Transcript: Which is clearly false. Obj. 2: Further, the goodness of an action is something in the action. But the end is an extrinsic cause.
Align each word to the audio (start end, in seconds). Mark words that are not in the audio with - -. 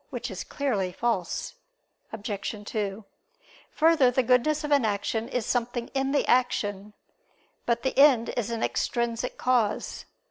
Which 0.09 0.31
is 0.31 0.43
clearly 0.43 0.91
false. 0.91 1.53
Obj. 2.11 2.55
2: 2.67 3.05
Further, 3.69 4.09
the 4.09 4.23
goodness 4.23 4.63
of 4.63 4.71
an 4.71 4.83
action 4.83 5.29
is 5.29 5.45
something 5.45 5.89
in 5.89 6.11
the 6.11 6.25
action. 6.25 6.93
But 7.67 7.83
the 7.83 7.95
end 7.99 8.29
is 8.35 8.49
an 8.49 8.63
extrinsic 8.63 9.37
cause. 9.37 10.05